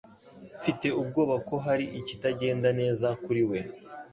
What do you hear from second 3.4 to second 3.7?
we.